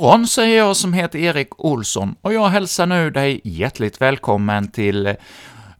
[0.00, 5.14] morgon, säger jag som heter Erik Olsson, och jag hälsar nu dig hjärtligt välkommen till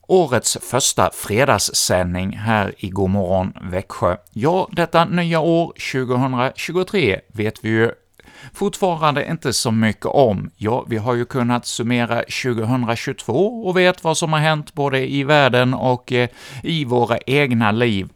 [0.09, 4.17] årets första fredagssändning här i Godmorgon Växjö.
[4.33, 7.91] Ja, detta nya år, 2023, vet vi ju
[8.55, 10.51] fortfarande inte så mycket om.
[10.57, 15.25] Ja, vi har ju kunnat summera 2022 och vet vad som har hänt både i
[15.25, 16.29] världen och eh,
[16.63, 18.09] i våra egna liv.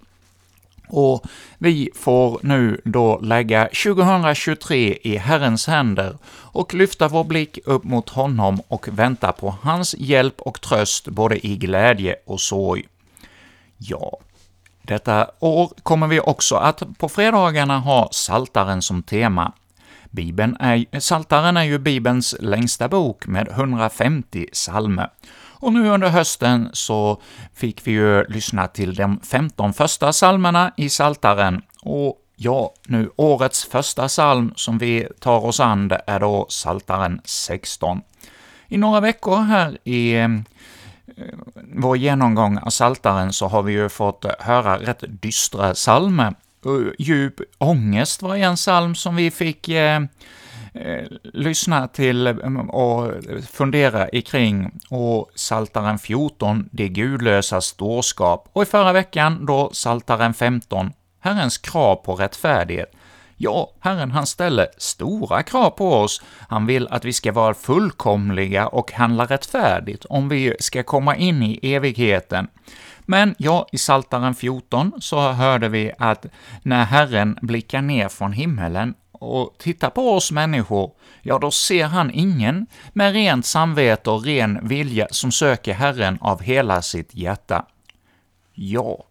[0.97, 1.27] Och
[1.59, 8.09] vi får nu då lägga 2023 i Herrens händer och lyfta vår blick upp mot
[8.09, 12.87] honom och vänta på hans hjälp och tröst både i glädje och sorg.
[13.79, 14.19] Ja,
[14.83, 19.53] detta år kommer vi också att på fredagarna ha Saltaren som tema.
[20.11, 25.11] Bibeln är, Saltaren är ju Bibelns längsta bok med 150 psalmer.
[25.65, 27.21] Och nu under hösten så
[27.55, 33.65] fick vi ju lyssna till de 15 första psalmerna i Saltaren och ja, nu årets
[33.65, 38.01] första psalm som vi tar oss an, det är då Saltaren 16.
[38.69, 40.29] I några veckor här i eh,
[41.75, 46.35] vår genomgång av Saltaren så har vi ju fått höra rätt dystra psalmer.
[46.99, 50.01] Djup ångest var en psalm som vi fick eh,
[50.75, 53.13] Eh, lyssna till mm, och
[53.51, 60.93] fundera ikring, och Saltaren 14, det gudlösas dårskap, och i förra veckan då Saltaren 15,
[61.21, 62.93] Herrens krav på rättfärdighet.
[63.37, 66.23] Ja, Herren han ställer stora krav på oss.
[66.49, 71.43] Han vill att vi ska vara fullkomliga och handla rättfärdigt om vi ska komma in
[71.43, 72.49] i evigheten.
[73.01, 76.27] Men ja, i Saltaren 14 så hörde vi att
[76.63, 82.11] när Herren blickar ner från himmelen och tittar på oss människor, ja, då ser han
[82.11, 87.67] ingen med rent samvete och ren vilja som söker Herren av hela sitt hjärta.
[88.55, 89.05] Ja,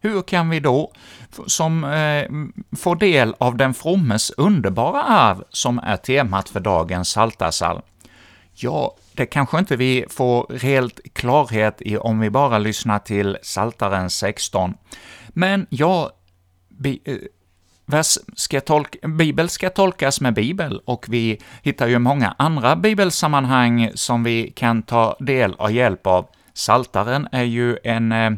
[0.00, 0.92] hur kan vi då,
[1.46, 2.30] som eh,
[2.76, 7.82] få del av den frommes underbara arv, som är temat för dagens Saltasalm?
[8.54, 14.10] Ja, det kanske inte vi får helt klarhet i om vi bara lyssnar till Saltaren
[14.10, 14.74] 16.
[15.28, 16.10] Men ja,
[17.04, 17.16] eh,
[17.86, 23.90] vers ska tolka, Bibel ska tolkas med Bibel, och vi hittar ju många andra bibelsammanhang
[23.94, 26.26] som vi kan ta del och hjälp av.
[26.54, 28.30] Saltaren är ju en eh,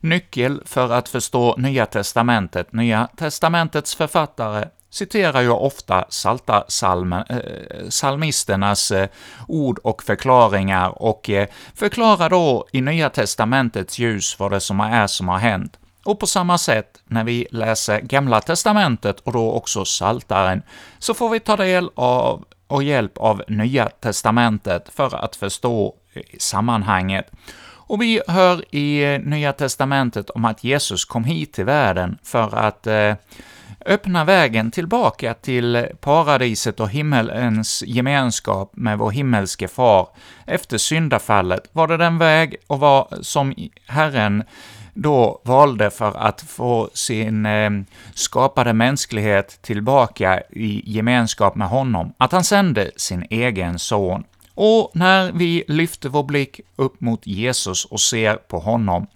[0.00, 2.72] nyckel för att förstå Nya testamentet.
[2.72, 9.08] Nya testamentets författare citerar ju ofta salta salmen, eh, salmisternas eh,
[9.48, 15.06] ord och förklaringar och eh, förklarar då i Nya testamentets ljus vad det som är
[15.06, 15.78] som har hänt.
[16.04, 20.62] Och på samma sätt, när vi läser Gamla testamentet och då också Saltaren,
[20.98, 26.22] så får vi ta del av och hjälp av Nya testamentet för att förstå eh,
[26.38, 27.30] sammanhanget.
[27.64, 32.56] Och vi hör i eh, Nya testamentet om att Jesus kom hit till världen för
[32.56, 33.14] att eh,
[33.86, 40.08] öppna vägen tillbaka till paradiset och himmelens gemenskap med vår himmelske far.
[40.46, 43.54] Efter syndafallet var det den väg och vad som
[43.86, 44.44] Herren
[44.94, 47.70] då valde för att få sin eh,
[48.14, 54.24] skapade mänsklighet tillbaka i gemenskap med honom, att han sände sin egen son.
[54.54, 59.06] Och när vi lyfter vår blick upp mot Jesus och ser på honom,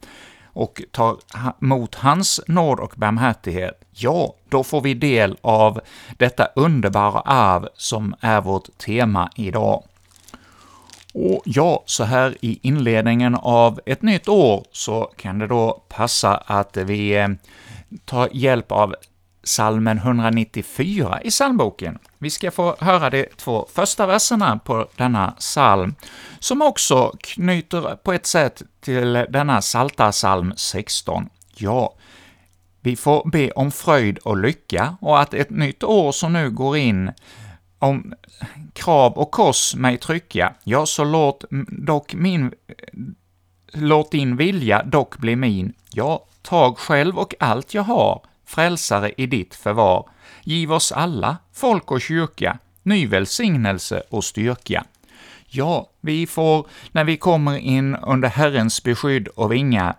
[0.56, 1.16] och tar
[1.62, 5.80] emot hans nåd och barmhärtighet, ja, då får vi del av
[6.16, 9.82] detta underbara arv som är vårt tema idag.
[11.18, 16.36] Och ja, så här i inledningen av ett nytt år så kan det då passa
[16.36, 17.28] att vi eh,
[18.04, 18.94] tar hjälp av
[19.42, 21.98] salmen 194 i psalmboken.
[22.18, 25.94] Vi ska få höra de två första verserna på denna psalm,
[26.38, 31.28] som också knyter på ett sätt till denna salta psalm 16.
[31.54, 31.94] Ja,
[32.80, 36.76] vi får be om fröjd och lycka och att ett nytt år som nu går
[36.76, 37.12] in
[37.86, 38.14] om
[38.72, 42.52] krav och kors mig trycka, ja, så låt dock min
[43.72, 45.72] låt din vilja dock bli min.
[45.92, 50.08] Ja, tag själv och allt jag har, frälsare i ditt förvar.
[50.42, 54.84] Giv oss alla, folk och kyrka, ny välsignelse och styrka.
[55.46, 59.94] Ja, vi får, när vi kommer in under Herrens beskydd och vingar,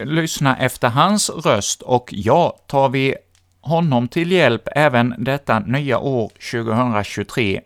[0.00, 3.14] lyssna efter hans röst, och ja, tar vi
[3.60, 7.60] honom till hjälp även detta nya år 2023,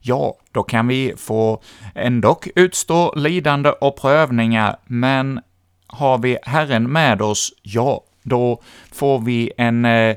[0.00, 1.62] ja, då kan vi få
[1.94, 5.40] ändock utstå lidande och prövningar, men
[5.86, 8.62] har vi Herren med oss, ja, då
[8.92, 10.16] får vi en eh,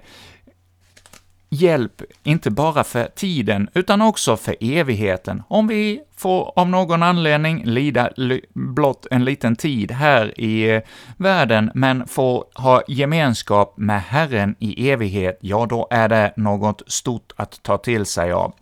[1.50, 5.44] hjälp, inte bara för tiden, utan också för evigheten.
[5.48, 8.10] Om vi får av någon anledning lida
[8.54, 10.82] blott en liten tid här i eh,
[11.18, 17.34] världen, men får ha gemenskap med Herren i evighet, ja, då är det något stort
[17.36, 18.54] att ta till sig av.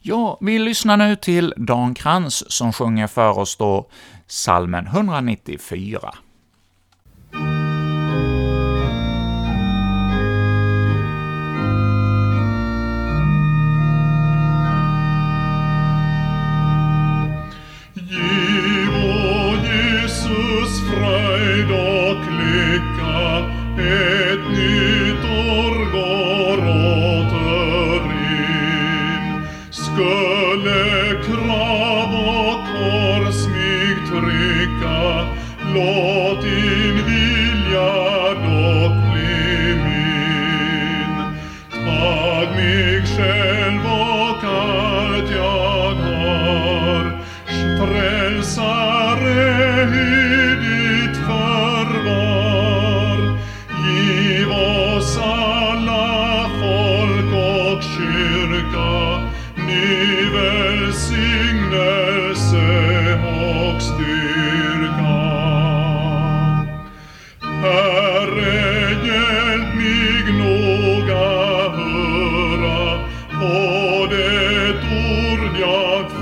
[0.00, 3.88] Ja, vi lyssnar nu till Dan Krantz som sjunger för oss då
[4.26, 6.14] salmen 194.
[22.58, 23.17] Africa.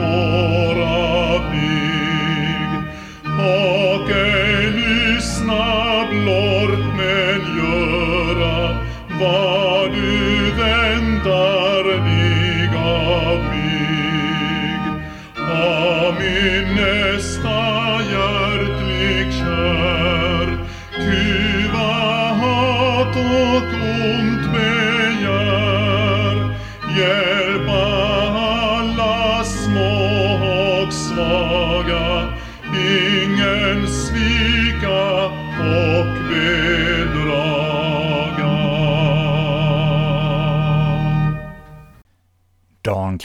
[0.06, 0.65] more.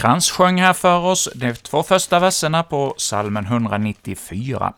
[0.01, 4.73] Krantz sjöng här för oss de två första verserna på salmen 194.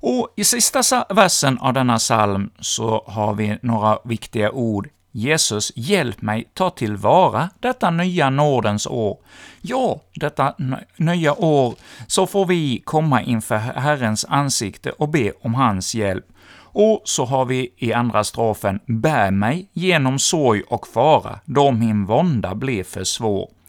[0.00, 4.88] Och i sista versen av denna psalm så har vi några viktiga ord.
[5.12, 9.18] Jesus, hjälp mig ta tillvara detta nya nådens år.
[9.60, 10.54] Ja, detta
[10.96, 11.74] nya år,
[12.06, 16.26] så får vi komma inför Herrens ansikte och be om hans hjälp.
[16.72, 22.06] Och så har vi i andra strofen ”Bär mig genom sorg och fara, då min
[22.06, 23.59] vånda blir för svår”.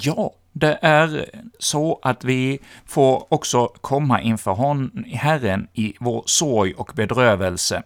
[0.00, 6.74] Ja, det är så att vi får också komma inför hon, Herren i vår sorg
[6.74, 7.82] och bedrövelse.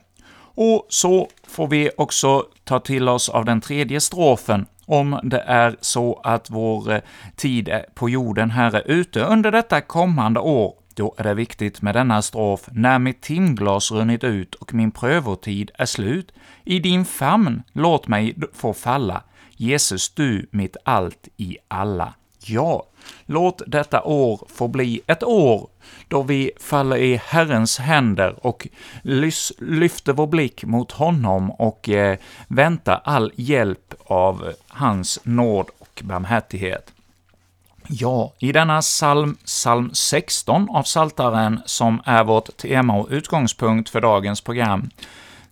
[0.55, 5.77] Och så får vi också ta till oss av den tredje strofen, om det är
[5.81, 7.01] så att vår eh,
[7.37, 11.95] tid på jorden här är ute under detta kommande år, då är det viktigt med
[11.95, 16.33] denna strof, när mitt timglas runnit ut och min prövotid är slut,
[16.65, 19.23] i din famn låt mig få falla,
[19.63, 22.15] Jesus du mitt allt i alla.
[22.47, 22.87] Ja,
[23.27, 25.69] låt detta år få bli ett år
[26.09, 28.69] då vi faller i Herrens händer och
[29.59, 32.19] lyfter vår blick mot honom och eh,
[32.49, 36.93] väntar all hjälp av hans nåd och barmhärtighet.
[37.89, 44.01] Ja, i denna psalm, psalm 16 av Saltaren som är vårt tema och utgångspunkt för
[44.01, 44.91] dagens program,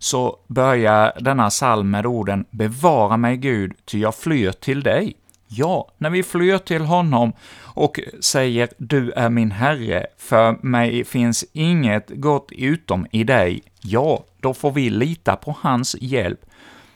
[0.03, 5.17] så börjar denna psalm med orden ”Bevara mig Gud, ty jag flyr till dig”.
[5.49, 11.45] Ja, när vi flyr till honom och säger ”Du är min Herre, för mig finns
[11.53, 16.41] inget gott utom i dig”, ja, då får vi lita på hans hjälp.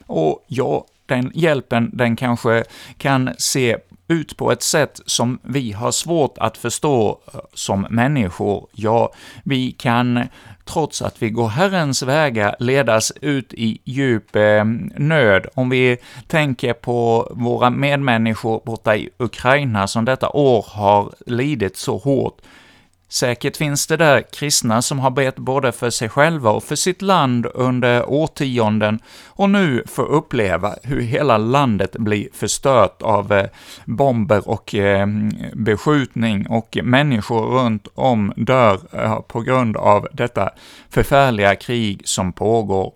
[0.06, 2.64] Och ja, den hjälpen, den kanske
[2.98, 3.76] kan se
[4.08, 8.66] ut på ett sätt som vi har svårt att förstå eh, som människor.
[8.72, 9.12] Ja,
[9.44, 10.28] vi kan
[10.64, 14.64] trots att vi går Herrens vägar, ledas ut i djup eh,
[14.96, 15.46] nöd.
[15.54, 21.98] Om vi tänker på våra medmänniskor borta i Ukraina som detta år har lidit så
[21.98, 22.38] hårt,
[23.14, 27.02] Säkert finns det där kristna som har bett både för sig själva och för sitt
[27.02, 33.46] land under årtionden och nu får uppleva hur hela landet blir förstört av eh,
[33.84, 35.06] bomber och eh,
[35.52, 40.50] beskjutning och människor runt om dör eh, på grund av detta
[40.90, 42.92] förfärliga krig som pågår.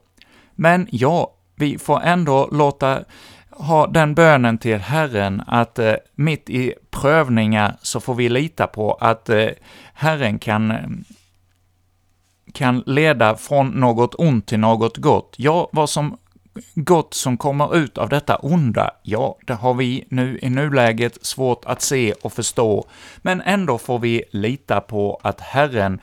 [0.55, 2.99] Men ja, vi får ändå låta
[3.59, 8.93] ha den bönen till Herren att eh, mitt i prövningar så får vi lita på
[8.93, 9.49] att eh,
[9.95, 11.05] Herren kan
[12.53, 15.35] kan leda från något ont till något gott.
[15.37, 16.19] Ja, vad som
[16.75, 18.91] gott som kommer ut av detta onda?
[19.03, 22.87] Ja, det har vi nu i nuläget svårt att se och förstå,
[23.17, 26.01] men ändå får vi lita på att Herren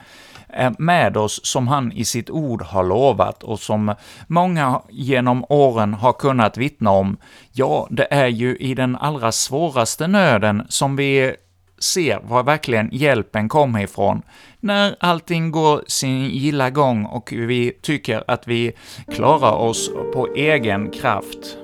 [0.78, 3.94] med oss som han i sitt ord har lovat och som
[4.26, 7.16] många genom åren har kunnat vittna om.
[7.52, 11.34] Ja, det är ju i den allra svåraste nöden som vi
[11.78, 14.22] ser var verkligen hjälpen kommer ifrån.
[14.60, 18.72] När allting går sin gilla gång och vi tycker att vi
[19.14, 21.56] klarar oss på egen kraft,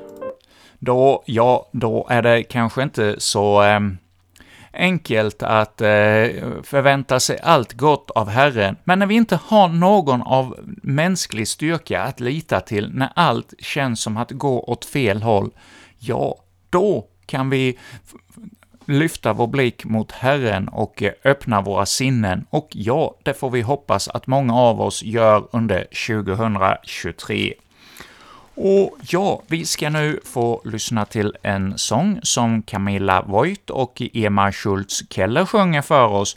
[0.79, 3.81] då, ja, då är det kanske inte så eh,
[4.73, 5.87] enkelt att eh,
[6.62, 12.02] förvänta sig allt gott av Herren, men när vi inte har någon av mänsklig styrka
[12.02, 15.50] att lita till när allt känns som att gå åt fel håll,
[15.99, 16.37] ja,
[16.71, 17.79] då kan vi
[18.87, 23.61] lyfta vår blick mot Herren och eh, öppna våra sinnen, och ja, det får vi
[23.61, 27.55] hoppas att många av oss gör under 2023.
[28.64, 34.52] Och ja, vi ska nu få lyssna till en sång som Camilla Voigt och Emma
[34.52, 36.37] Schultz Keller sjunger för oss,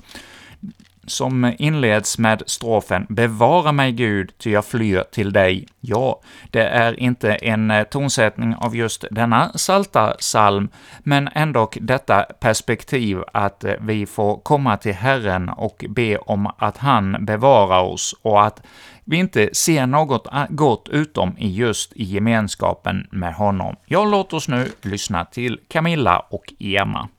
[1.08, 5.68] som inleds med strofen ”Bevara mig Gud, ty jag flyr till dig”.
[5.82, 6.22] Ja,
[6.52, 10.70] det är inte en eh, tonsättning av just denna salta psalm,
[11.00, 16.78] men ändå detta perspektiv att eh, vi får komma till Herren och be om att
[16.78, 18.62] han bevarar oss och att
[19.04, 23.76] vi inte ser något eh, gott utom i just i gemenskapen med honom.
[23.86, 27.10] Ja, låt oss nu lyssna till Camilla och Emma.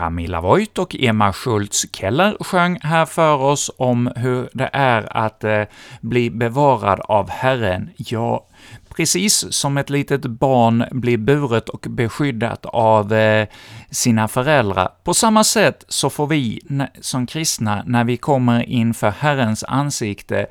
[0.00, 5.44] Camilla Voigt och Emma Schultz Keller sjöng här för oss om hur det är att
[5.44, 5.62] eh,
[6.00, 7.90] bli bevarad av Herren.
[7.96, 8.46] Ja,
[8.96, 13.48] precis som ett litet barn blir buret och beskyddat av eh,
[13.90, 14.88] sina föräldrar.
[15.04, 16.60] På samma sätt så får vi
[17.00, 20.46] som kristna, när vi kommer inför Herrens ansikte,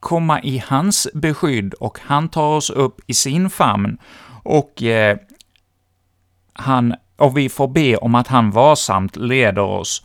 [0.00, 3.98] komma i hans beskydd och han tar oss upp i sin famn
[4.42, 5.16] och eh,
[6.52, 10.02] han och vi får be om att han varsamt leder oss.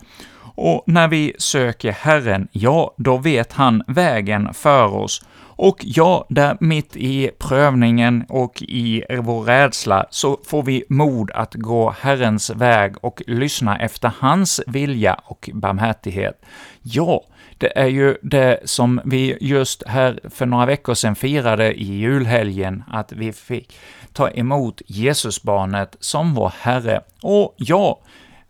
[0.56, 5.26] Och när vi söker Herren, ja, då vet han vägen för oss.
[5.58, 11.54] Och ja, där mitt i prövningen och i vår rädsla så får vi mod att
[11.54, 16.42] gå Herrens väg och lyssna efter hans vilja och barmhärtighet.
[16.82, 17.22] Ja,
[17.58, 22.84] det är ju det som vi just här för några veckor sedan firade i julhelgen,
[22.92, 23.78] att vi fick
[24.16, 27.02] ta emot Jesusbarnet som vår Herre.
[27.22, 28.00] Och ja,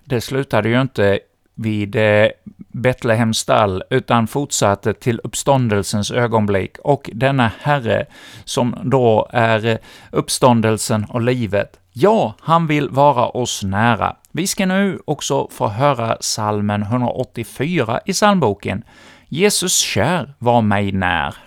[0.03, 1.19] det slutade ju inte
[1.55, 8.05] vid eh, Betlehems stall, utan fortsatte till uppståndelsens ögonblick, och denna Herre,
[8.45, 9.77] som då är
[10.11, 14.15] uppståndelsen och livet, ja, han vill vara oss nära.
[14.31, 18.83] Vi ska nu också få höra salmen 184 i psalmboken.
[19.27, 21.44] Jesus kär var mig när.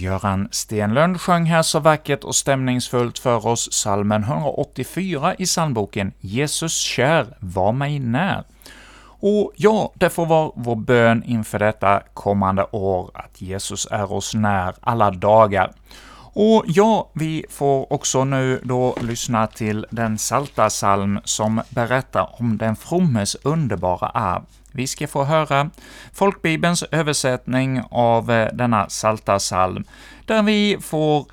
[0.00, 6.76] Göran Stenlund sjöng här så vackert och stämningsfullt för oss salmen 184 i psalmboken ”Jesus
[6.76, 8.44] kär, var mig när”.
[9.22, 14.34] Och ja, det får vara vår bön inför detta kommande år, att Jesus är oss
[14.34, 15.72] när alla dagar.
[16.32, 22.58] Och ja, vi får också nu då lyssna till den salta salm som berättar om
[22.58, 24.42] den frommes underbara arv.
[24.72, 25.70] Vi ska få höra
[26.12, 29.84] folkbibelns översättning av eh, denna salta salm,
[30.26, 31.26] där vi får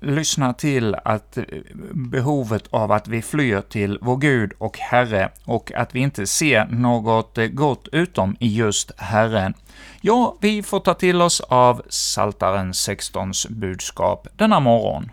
[0.00, 1.44] lyssna till att eh,
[1.92, 6.66] behovet av att vi flyr till vår Gud och Herre, och att vi inte ser
[6.66, 9.54] något eh, gott utom i just Herren.
[10.00, 15.10] Ja, vi får ta till oss av Saltaren 16s budskap denna morgon.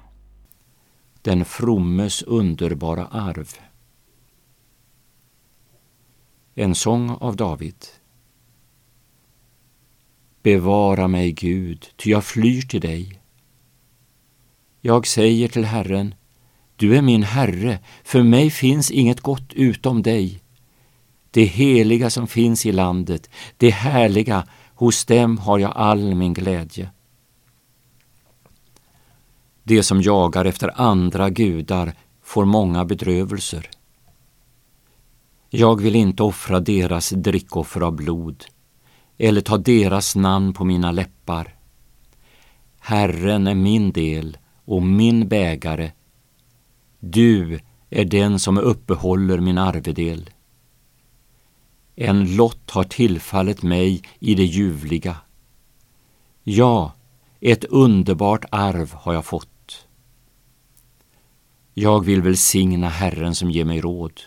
[1.21, 3.47] Den frommes underbara arv.
[6.55, 7.85] En sång av David.
[10.43, 13.21] Bevara mig, Gud, ty jag flyr till dig.
[14.81, 16.15] Jag säger till Herren,
[16.75, 20.41] du är min Herre, för mig finns inget gott utom dig.
[21.31, 26.91] Det heliga som finns i landet, det härliga, hos dem har jag all min glädje.
[29.63, 33.69] De som jagar efter andra gudar får många bedrövelser.
[35.53, 38.45] Jag vill inte offra deras drickoffer av blod
[39.17, 41.55] eller ta deras namn på mina läppar.
[42.79, 45.91] Herren är min del och min bägare.
[46.99, 47.59] Du
[47.89, 50.29] är den som uppehåller min arvedel.
[51.95, 55.17] En lott har tillfallit mig i det ljuvliga.
[56.43, 56.93] Ja,
[57.39, 59.87] ett underbart arv har jag fått.
[61.73, 64.21] Jag vill välsigna Herren som ger mig råd,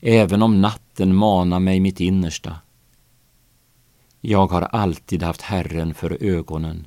[0.00, 2.56] även om natten manar mig mitt innersta.
[4.20, 6.86] Jag har alltid haft Herren för ögonen.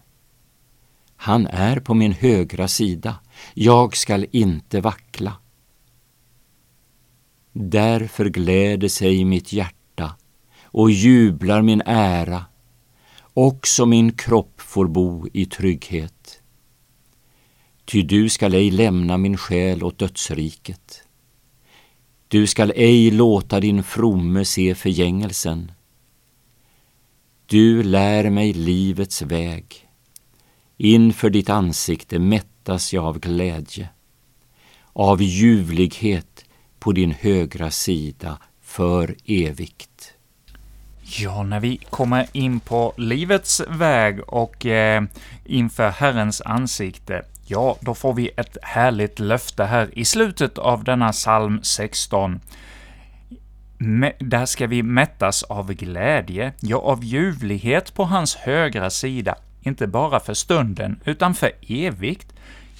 [1.16, 3.20] Han är på min högra sida,
[3.54, 5.34] jag skall inte vackla.
[7.54, 10.16] Därför gläder sig mitt hjärta
[10.64, 12.46] och jublar min ära,
[13.34, 16.42] också min kropp får bo i trygghet.
[17.86, 21.04] Ty du skall ej lämna min själ åt dödsriket.
[22.32, 25.72] Du skall ej låta din fromme se förgängelsen.
[27.46, 29.88] Du lär mig livets väg.
[30.78, 33.90] Inför ditt ansikte mättas jag av glädje,
[34.94, 36.46] av ljuvlighet
[36.80, 40.14] på din högra sida för evigt.
[41.02, 45.04] Ja, när vi kommer in på livets väg och eh,
[45.46, 51.12] inför Herrens ansikte, ja, då får vi ett härligt löfte här i slutet av denna
[51.12, 52.40] psalm 16
[54.20, 60.20] där ska vi mättas av glädje, ja, av ljuvlighet på hans högra sida, inte bara
[60.20, 62.34] för stunden, utan för evigt.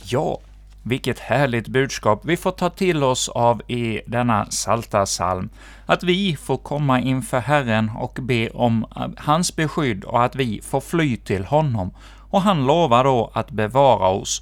[0.04, 0.40] Ja,
[0.84, 5.50] vilket härligt budskap vi får ta till oss av i denna salta psalm,
[5.86, 8.86] att vi får komma inför Herren och be om
[9.18, 11.92] hans beskydd och att vi får fly till honom,
[12.30, 14.42] och han lovar då att bevara oss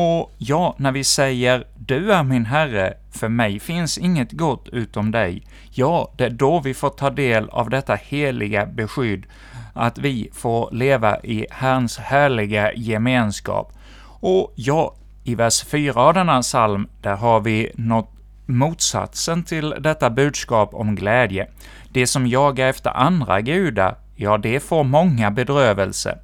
[0.00, 5.10] och ja, när vi säger ”Du är min Herre, för mig finns inget gott utom
[5.10, 9.26] dig”, ja, det är då vi får ta del av detta heliga beskydd,
[9.74, 13.72] att vi får leva i Herrens härliga gemenskap.
[14.20, 18.10] Och ja, i vers 4 av denna psalm, där har vi något
[18.46, 21.48] motsatsen till detta budskap om glädje.
[21.92, 26.18] Det som jagar efter andra gudar, ja, det får många bedrövelse.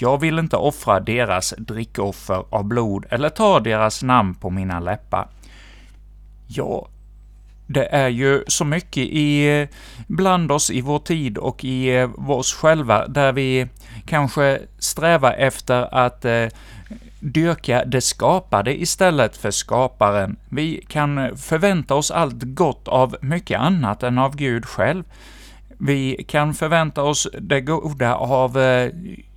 [0.00, 5.28] Jag vill inte offra deras drickoffer av blod eller ta deras namn på mina läppar.
[6.46, 6.88] Ja,
[7.66, 9.66] det är ju så mycket i,
[10.06, 13.68] bland oss i vår tid och i eh, oss själva, där vi
[14.06, 16.46] kanske strävar efter att eh,
[17.20, 20.36] dyrka det skapade istället för skaparen.
[20.48, 25.04] Vi kan förvänta oss allt gott av mycket annat än av Gud själv.
[25.78, 28.90] Vi kan förvänta oss det goda av eh,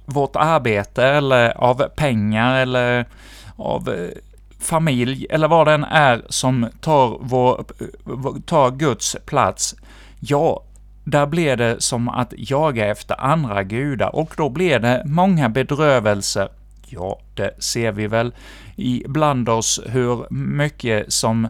[0.05, 3.05] vårt arbete eller av pengar eller
[3.55, 4.09] av eh,
[4.59, 9.75] familj eller vad den är som tar, vår, eh, tar Guds plats,
[10.19, 10.63] ja,
[11.03, 16.49] där blir det som att jaga efter andra gudar och då blir det många bedrövelser.
[16.85, 18.33] Ja, det ser vi väl
[18.75, 21.47] ibland oss hur mycket som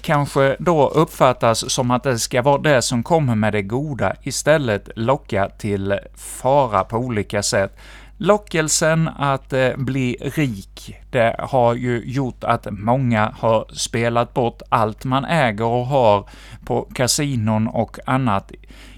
[0.00, 4.88] kanske då uppfattas som att det ska vara det som kommer med det goda, istället
[4.96, 7.76] locka till fara på olika sätt.
[8.20, 15.04] Lockelsen att eh, bli rik, det har ju gjort att många har spelat bort allt
[15.04, 16.28] man äger och har
[16.64, 18.52] på kasinon och annat.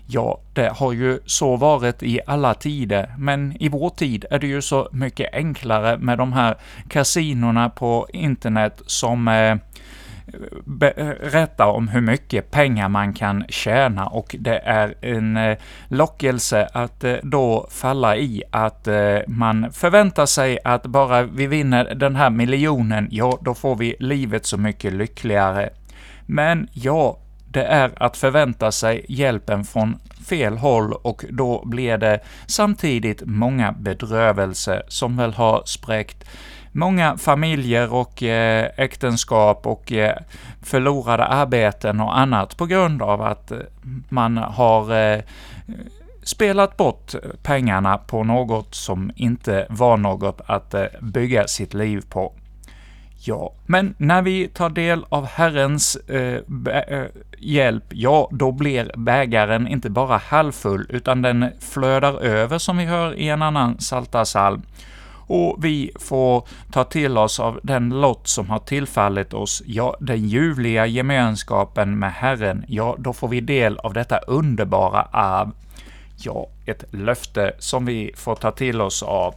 [0.06, 4.46] Ja, det har ju så varit i alla tider, men i vår tid är det
[4.46, 6.56] ju så mycket enklare med de här
[6.88, 9.56] kasinorna på internet som eh,
[10.64, 17.04] berätta om hur mycket pengar man kan tjäna och det är en eh, lockelse att
[17.04, 22.30] eh, då falla i att eh, man förväntar sig att bara vi vinner den här
[22.30, 25.70] miljonen, ja, då får vi livet så mycket lyckligare.
[26.26, 27.18] Men ja,
[27.52, 33.72] det är att förvänta sig hjälpen från fel håll och då blir det samtidigt många
[33.72, 36.24] bedrövelser som väl har spräckt
[36.72, 40.16] många familjer och eh, äktenskap och eh,
[40.62, 43.58] förlorade arbeten och annat på grund av att eh,
[44.08, 45.22] man har
[46.22, 52.32] spelat bort pengarna på något som inte var något att bygga sitt liv på.
[53.22, 56.40] Ja, men när vi tar del av Herrens eh,
[56.88, 57.06] äh,
[57.38, 63.14] hjälp, ja, då blir bägaren inte bara halvfull, utan den flödar över, som vi hör
[63.14, 64.62] i en annan saltarsalm
[65.30, 70.28] och vi får ta till oss av den lott som har tillfallit oss, ja, den
[70.28, 75.50] ljuvliga gemenskapen med Herren, ja, då får vi del av detta underbara arv.
[76.16, 79.34] Ja, ett löfte som vi får ta till oss av.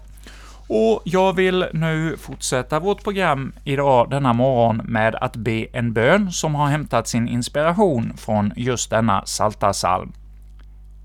[0.68, 6.32] Och jag vill nu fortsätta vårt program idag, denna morgon, med att be en bön
[6.32, 10.12] som har hämtat sin inspiration från just denna saltarsalm.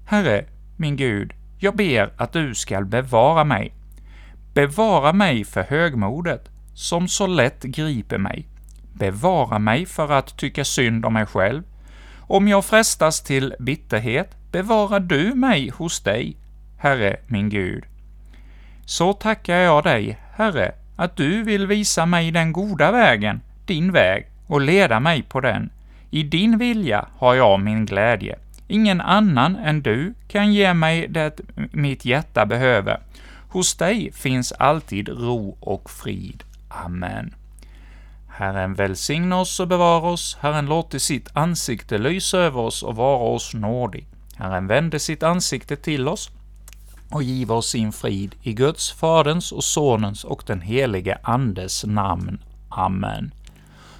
[0.07, 0.45] Herre,
[0.77, 3.78] min Gud, jag ber att du skall bevara mig.
[4.59, 8.47] Bevara mig för högmodet, som så lätt griper mig.
[8.93, 11.63] Bevara mig för att tycka synd om mig själv.
[12.21, 16.37] Om jag frestas till bitterhet, bevara du mig hos dig,
[16.79, 17.85] Herre min Gud.
[18.85, 24.27] Så tackar jag dig, Herre, att du vill visa mig den goda vägen, din väg,
[24.47, 25.71] och leda mig på den.
[26.11, 28.39] I din vilja har jag min glädje.
[28.69, 31.41] Ingen annan än du kan ge mig det
[31.73, 33.01] mitt hjärta behöver.
[33.49, 36.45] Hos dig finns alltid ro och frid.
[36.69, 37.35] Amen.
[38.29, 43.19] Herren välsigne oss och bevara oss, Herren låter sitt ansikte lysa över oss och vara
[43.19, 44.07] oss nådig.
[44.37, 46.31] Herren vände sitt ansikte till oss
[47.11, 52.39] och giva oss sin frid i Guds, Faderns och Sonens och den helige Andes namn.
[52.69, 53.31] Amen.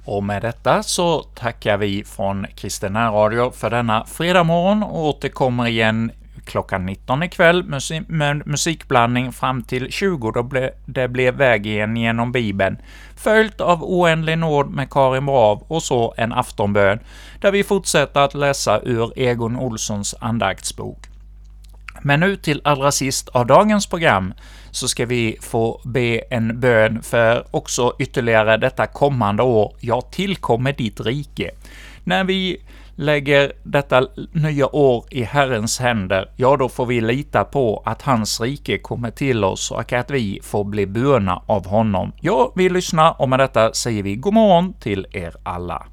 [0.05, 5.67] Och med detta så tackar vi från Kristen Radio för denna fredag morgon och återkommer
[5.67, 6.11] igen
[6.49, 7.63] klockan 19 ikväll
[8.07, 12.77] med musikblandning fram till 20 då det blev Vägen genom Bibeln,
[13.15, 16.99] följt av Oändlig nåd med Karin Brav och så en aftonbön,
[17.41, 20.97] där vi fortsätter att läsa ur Egon Olssons andaktsbok.
[22.01, 24.33] Men nu till allra sist av dagens program
[24.71, 30.73] så ska vi få be en bön för också ytterligare detta kommande år, ”Jag tillkommer
[30.73, 31.51] ditt rike.
[32.03, 32.61] När vi
[32.99, 38.41] lägger detta nya år i Herrens händer, ja, då får vi lita på att hans
[38.41, 42.11] rike kommer till oss och att vi får bli burna av honom.
[42.21, 45.85] Ja, vi lyssnar och med detta säger vi god morgon till er alla.